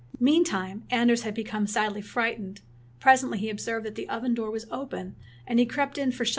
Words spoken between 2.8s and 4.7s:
Presently he Observed that the oven door was